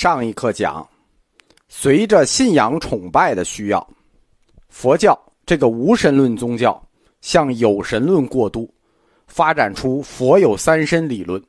[0.00, 0.88] 上一课讲，
[1.68, 3.84] 随着信仰崇拜的需要，
[4.68, 6.80] 佛教这个无神论宗教
[7.20, 8.72] 向有神论过渡，
[9.26, 11.42] 发展出佛有三身理论。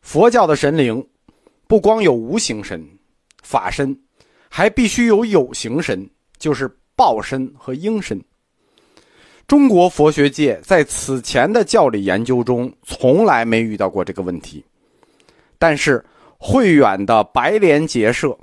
[0.00, 1.06] 佛教的神灵
[1.68, 2.84] 不光有无形神、
[3.40, 3.96] 法身，
[4.48, 6.04] 还必须有有形神，
[6.38, 8.20] 就是报身和应身。
[9.46, 14.64] 中国佛学界在此前的教理研究中从来没遇到过这个问题，
[15.56, 16.04] 但是
[16.38, 18.38] 慧远的白莲结社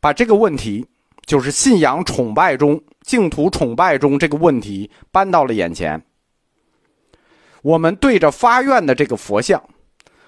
[0.00, 0.86] 把这个问题，
[1.26, 6.02] 就是信仰崇拜中、净土崇拜中这个问题搬到了眼前。
[7.62, 9.62] 我们对着发愿的这个佛像，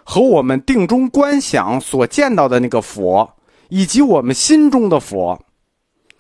[0.05, 3.37] 和我们定中观想所见到的那个佛，
[3.71, 5.43] 以及我们心中的佛，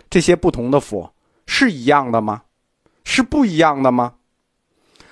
[0.09, 1.12] 这些不同的佛
[1.47, 2.42] 是一样的吗？
[3.05, 4.15] 是不一样的吗？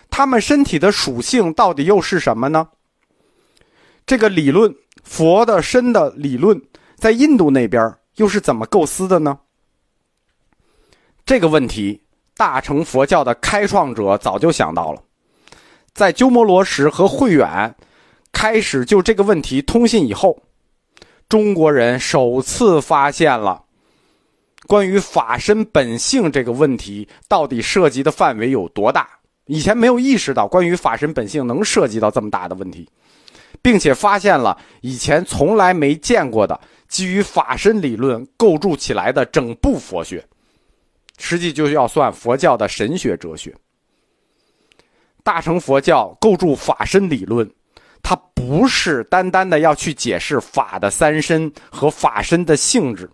[0.08, 2.68] 他们身体的属性到底又是什么呢？
[4.06, 6.60] 这个理论，佛的身的理论，
[6.96, 9.38] 在印度那边又是怎么构思的呢？
[11.24, 12.00] 这个问题，
[12.36, 15.02] 大乘佛教的开创者早就想到了，
[15.92, 17.74] 在鸠摩罗什和慧远
[18.32, 20.40] 开始就这个问题通信以后，
[21.28, 23.64] 中国人首次发现了。
[24.66, 29.08] 关于法身本性这个问题，到底涉及的范围有多大？
[29.46, 32.88] 以前没有意识到，关于法身本性能涉及到这么大的问题，
[33.62, 36.58] 并且发现了以前从来没见过的
[36.88, 40.24] 基于法身理论构筑起来的整部佛学，
[41.18, 43.54] 实际就要算佛教的神学哲学。
[45.22, 47.48] 大乘佛教构筑法身理论，
[48.02, 53.08] 它不是单单的要去解释法的三身和法身的性质。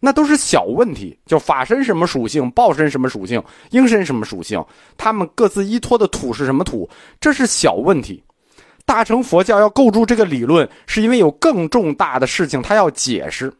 [0.00, 4.62] 那都是小问题，就法身什么属性，报身什么属性，应身什么属性，
[4.98, 6.86] 他们各自依托的土是什么土，
[7.18, 8.22] 这是小问题。
[8.86, 13.52] 大乘佛教要构筑这个理论，是因为有更重大的事情，他要解释。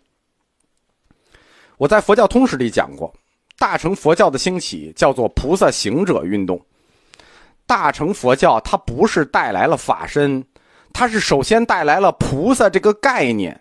[1.77, 3.13] 我在佛教通史里讲过，
[3.59, 6.61] 大乘佛教的兴起叫做菩萨行者运动。
[7.67, 10.45] 大乘佛教它不是带来了法身，
[10.93, 13.59] 它是首先带来了菩萨这个概念。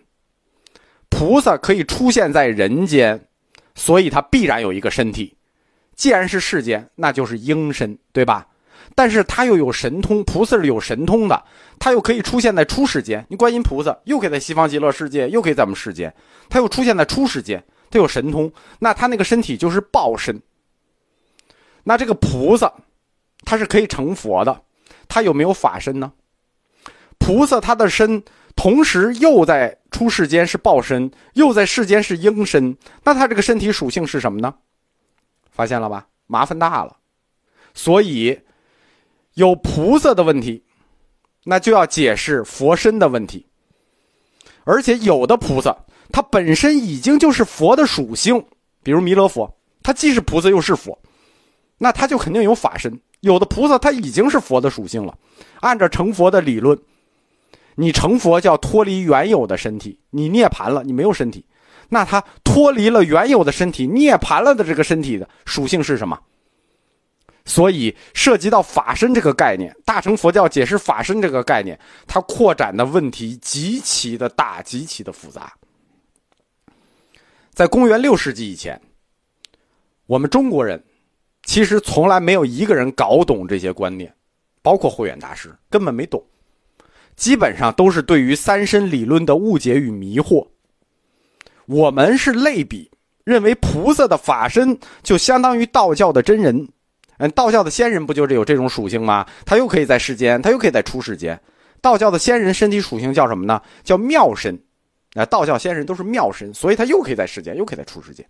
[1.10, 3.28] 菩萨可以出现在人间，
[3.76, 5.38] 所以它必然有一个身体。
[5.96, 8.46] 既然是世间，那就是应身，对吧？
[8.96, 11.44] 但是他又有神通，菩萨是有神通的，
[11.80, 13.26] 他又可以出现在出世间。
[13.30, 16.14] 你观音菩萨又可以在西方极乐世界，又可以在我们世间，
[16.50, 20.42] 他又出现在出世间，他有神通，那他那个身体就是报身。
[21.84, 22.72] 那这个菩萨，
[23.44, 24.62] 他是可以成佛的，
[25.08, 26.14] 他有没有法身呢？
[27.18, 28.24] 菩萨他的身。
[28.56, 34.54] 同时又在出世间是报身，又在世间是应身，那他这个身体属性是什么呢？
[35.50, 36.06] 发现了吧？
[36.28, 36.96] 麻烦大了。
[37.74, 38.40] 所以
[39.36, 40.64] 有菩萨的问题，
[41.44, 43.46] 那就要解释佛身的问题。
[44.64, 45.76] 而且有的菩萨，
[46.12, 48.44] 他本身已经就是佛的属性，
[48.82, 50.98] 比如弥勒佛，他既是菩萨又是佛，
[51.78, 52.98] 那他就肯定有法身。
[53.22, 55.18] 有的菩萨他已经是佛的属性了，
[55.62, 56.78] 按照成佛的理论。
[57.76, 61.44] 你成佛叫脱离原有的身体，你涅槃了，你没有身体，
[61.90, 66.20] 那他脱离了原有的身体，涅槃了的这个身体的属性是什么？
[67.46, 71.78] 所以涉及到法身这个概念，大乘佛教解释法身这个概念，
[72.08, 75.54] 它扩展的问题极其的大，极其的复杂。
[77.52, 78.80] 在公元六世纪以前，
[80.06, 80.82] 我们中国人
[81.44, 84.14] 其实从来没有一个人搞懂这些观念，
[84.62, 86.24] 包括慧远大师根本没懂。
[87.16, 90.48] 基本上都是对于三身理论的误解与迷惑。
[91.66, 92.90] 我们是类比，
[93.24, 96.68] 认为菩萨的法身就相当于道教的真人。
[97.18, 99.26] 嗯，道教的仙人不就是有这种属性吗？
[99.46, 101.40] 他又可以在世间，他又可以在出世间。
[101.82, 103.62] 道教的仙人身体属性叫什么呢？
[103.84, 104.60] 叫妙身。
[105.14, 108.26] 啊，道教仙人都是妙身，所以他又可以在世间，又可以在出世间。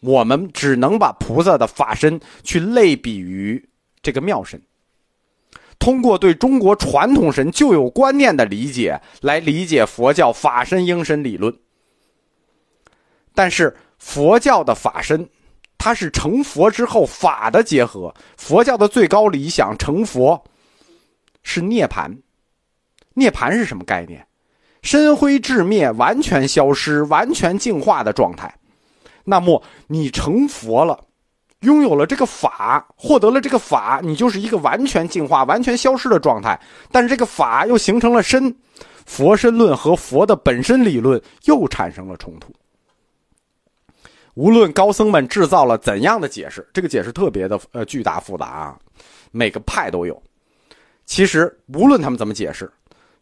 [0.00, 3.68] 我们只能把菩萨的法身去类比于
[4.02, 4.60] 这个妙身。
[5.78, 11.52] 通过对中国传统神旧有观念的理解来理解佛教法身应身理论，
[13.34, 15.28] 但是佛教的法身，
[15.82, 18.14] 它是成佛之后法的结合。
[18.36, 20.40] 佛教的最高理想成佛
[21.42, 22.16] 是涅槃，
[23.14, 24.24] 涅槃是什么概念？
[24.82, 28.54] 身灰智灭，完全消失，完全净化的状态。
[29.24, 31.00] 那么你成佛了。
[31.62, 36.60] 拥有了这个法，获得了这个法，你就是一个完全进化、完全消失的状态。
[36.92, 38.54] 但是这个法又形成了身，
[39.04, 42.52] 佛身论和佛的本身理论又产生了冲突。
[44.34, 48.78] 无论高僧们制造了怎样的解释，这个解释特别的呃巨大复杂啊，
[49.30, 50.20] 每个派都有。
[51.04, 52.70] 其实无论他们怎么解释，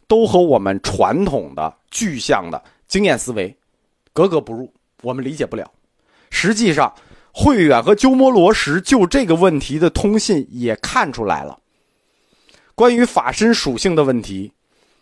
[0.07, 3.57] 都和我们传统的具象的经验思维
[4.13, 4.73] 格格不入，
[5.03, 5.69] 我们理解不了。
[6.31, 6.95] 实际上，
[7.33, 11.59] 慧远和鸠摩罗什就这个问题的通信也看出来了。
[12.77, 14.53] 关于法身属性的问题，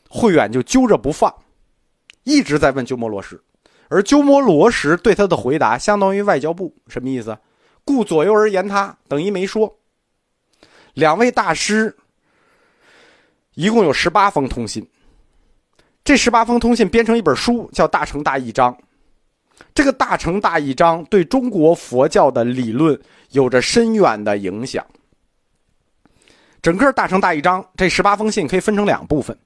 [0.08, 1.34] 慧远就揪着不放，
[2.24, 3.38] 一直在问鸠摩罗什，
[3.88, 7.36] 而鸠摩罗什对他的回答相当于外交部，什么意思？
[7.84, 9.78] 顾左右而言他，等于没说。
[10.94, 11.96] 两位大师
[13.54, 14.86] 一共有十八封通信，
[16.04, 18.72] 这十八封通信编成一本书，叫《大乘大义章》。
[19.74, 23.00] 这个《大乘大义章》对中国佛教的理论
[23.30, 24.84] 有着深远的影响。
[26.60, 29.36] 整个《大乘大义章》这十八封信可以分成两部分，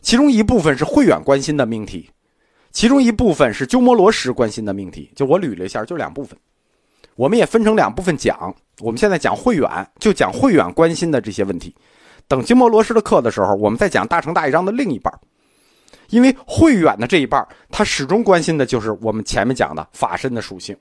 [0.00, 2.10] 其中一部分是慧远关心的命题，
[2.72, 5.12] 其中一部分是鸠摩罗什关心的命题。
[5.14, 6.38] 就我捋了一下，就两部分。
[7.14, 8.54] 我们也分成两部分讲。
[8.80, 9.68] 我们现在讲慧远，
[10.00, 11.74] 就讲慧远关心的这些问题。
[12.26, 15.12] 等鸠摩罗什的课的时候，我们再讲《大乘大义章》的另一半。
[16.08, 20.76] 因为慧远的这一半，他始终关心的就是我们前面讲的法身的属性。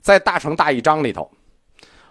[0.00, 1.30] 在《大乘大义章》里头。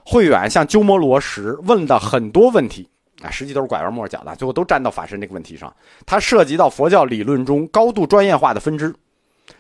[0.04, 2.90] 慧远向鸠摩罗什问的很多问题
[3.22, 5.74] 啊，实际都是拐弯抹角的，最后都站到法身这个问题上。
[6.06, 8.94] 它涉及到佛教理论中高度专业化的分支，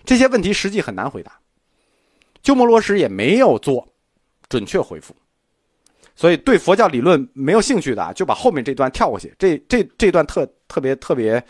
[0.04, 1.32] 这些问题实际很难回答。
[2.42, 3.88] 鸠摩罗什也没有做
[4.50, 5.16] 准确回复，
[6.16, 9.34] 所以对佛教理论没有兴趣的就把后面这段跳过去。
[9.38, 11.44] 这这这段特特别特别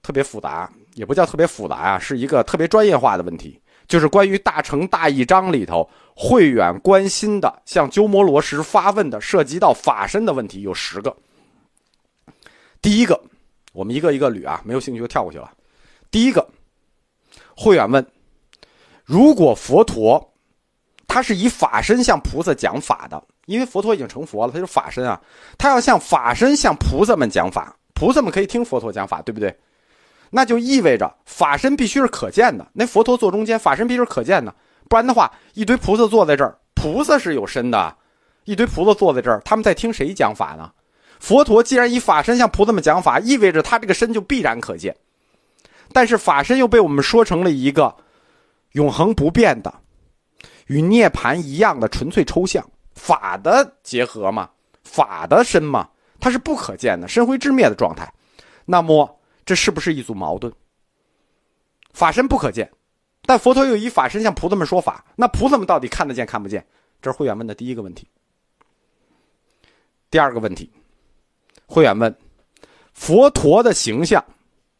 [0.00, 3.60] 特别复杂，也不叫特别复杂啊，是一个特别专业化的问题。
[3.88, 11.14] 就是关于《大乘大义章》里头，慧远关心的，向鸠摩罗什发问的，涉及到法身的问题有十个。
[12.82, 13.18] 第一个，
[13.72, 15.50] 我们一个一个捋啊，没有兴趣就跳过去了。
[16.10, 16.46] 第一个，
[17.56, 18.04] 慧远问：
[19.04, 20.34] 如果佛陀
[21.06, 25.20] 他是以法身向菩萨讲法的，因为佛陀已经成佛了，他是法身啊，
[25.56, 29.56] 他要向法身向菩萨们讲法，菩萨们可以听佛陀讲法，对不对？
[30.30, 34.54] 那就意味着法身必须是可见的，那佛陀坐中间，法身必须是可见的，
[34.88, 37.96] 不然的话，一堆菩萨坐在这儿，菩萨是有身的，
[38.44, 40.72] 一堆菩萨坐在这儿，他们在听谁讲法呢？
[41.22, 44.96] 佛陀既然以法身向菩萨们讲法，意味着他这个身就必然可见，
[45.92, 47.94] 但是法身又被我们说成了一个
[48.72, 49.72] 永恒不变的，
[50.66, 54.50] 与涅盘一样的纯粹抽象法的结合嘛，
[54.82, 55.88] 法的身嘛，
[56.18, 58.12] 它是不可见的，身灰智灭的状态，
[58.64, 59.16] 那么。
[59.44, 60.52] 这是不是一组矛盾？
[61.92, 62.70] 法身不可见，
[63.26, 66.64] 但佛陀又以法身向菩萨们说法，那菩萨们到底看得见看不见？
[67.00, 68.06] 这是慧远问的第一个问题。
[70.12, 70.70] 第二个问题，
[71.66, 72.14] 慧远问：
[72.92, 74.24] 佛陀的形象，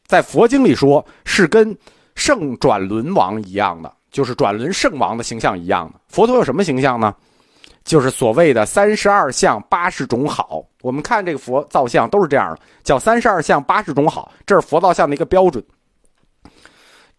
[0.06, 1.76] 在佛经里说是跟
[2.14, 6.00] 圣转轮王一样的，就是转轮圣王的形象一样的。
[6.08, 7.14] 佛陀有什么形象呢？
[7.84, 15.64] 就是所谓的三十二相八十种好，我们看这个佛造像都是这样的，叫三十二相八十种好，这是佛造像的一个标准。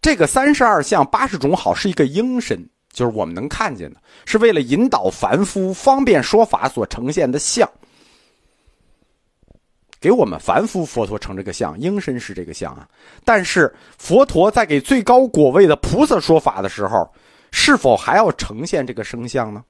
[0.00, 7.68] 这个三十二相八十种好是一个应身，就是我们能看见的，是为了引导凡夫方便说法所呈现的相，
[10.04, 12.86] 给我们凡夫佛陀成这个像，应身是这个像啊。
[13.24, 17.10] 但是佛陀在给最高果位的菩萨说法的时候，
[17.52, 19.64] 是否还要呈现这个生相呢？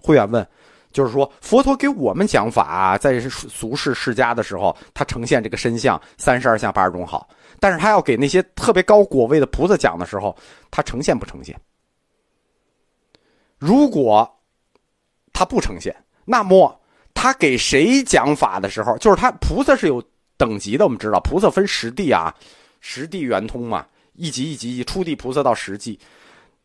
[0.00, 0.46] 慧远问，
[0.92, 7.28] 就是说，佛陀给我们讲法，在俗世世家的时候，他呈现这个身相三十二相八十种好，
[7.58, 10.36] 但是他要给那些特别高果位的菩萨讲的时候，
[10.70, 11.60] 他呈现不呈现？
[13.58, 14.32] 如果
[15.32, 15.92] 他不呈现，
[16.24, 16.80] 那么
[17.22, 20.02] 他给谁讲法的时候，就是他菩萨是有
[20.36, 22.34] 等级的，我们知道，菩萨分十地啊，
[22.80, 25.96] 十地圆通嘛，一级一级一，初地菩萨到十级，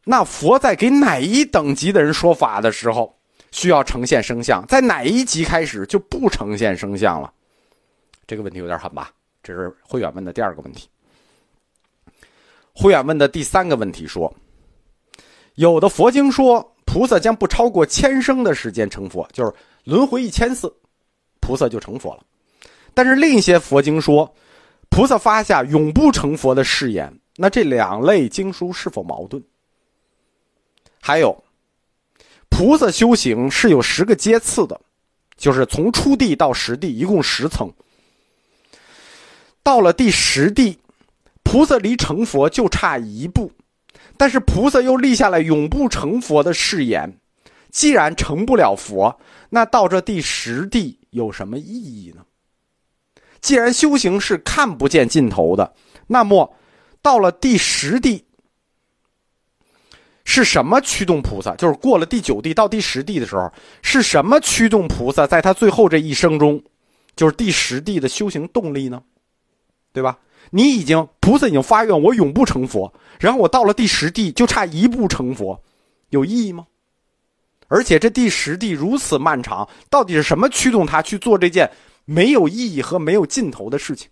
[0.03, 3.15] 那佛在给哪一等级的人说法的时候？
[3.51, 7.31] 需要呈现声像，在哪一级开始就不呈现声像了？
[8.25, 9.11] 这个问题有点狠吧？
[9.43, 10.89] 这是慧远问的第二个问题。
[12.73, 14.33] 慧远问的第三个问题说：
[15.53, 19.53] 有的佛经说菩萨将不超过千生的时间成佛，就是
[19.83, 20.73] 轮回一千次，
[21.41, 22.23] 菩萨就成佛了。
[22.95, 24.33] 但是另一些佛经说，
[24.89, 27.13] 菩萨发下永不成佛的誓言。
[27.35, 29.43] 那这两类经书是否矛盾？
[30.99, 31.43] 还有？
[32.49, 34.79] 菩萨修行是有十个阶次的，
[35.35, 37.71] 就是从初地到十地，一共十层。
[39.61, 40.79] 到了第十地，
[41.43, 43.51] 菩萨离成佛就差一步，
[44.17, 47.17] 但是菩萨又立下了永不成佛的誓言。
[47.69, 52.23] 既然成不了佛，那到这第十地有什么意义呢？
[53.39, 55.75] 既然修行是看不见尽头的，
[56.07, 56.55] 那么
[57.01, 58.23] 到了第十地。
[60.29, 61.55] 是什么驱动菩萨？
[61.55, 63.49] 就是过了第九地到第十地的时候，
[63.81, 66.61] 是什么驱动菩萨在他最后这一生中，
[67.15, 69.01] 就是第十地的修行动力呢？
[69.93, 70.17] 对吧？
[70.49, 75.61] 你已经菩萨已经发愿，我永不成佛，然后我到了第十地，就差一步成佛，
[76.09, 76.67] 有意义吗？
[77.67, 81.69] 而且这第十地如此漫长，到底是什么驱动他去做这件
[82.05, 84.09] 没有意义和没有尽头的事情？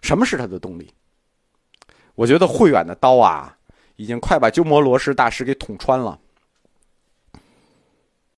[0.00, 0.90] 什么是他的动力？
[2.14, 3.54] 我觉得慧远的刀啊，
[3.96, 6.18] 已经快把鸠摩罗什大师给捅穿了。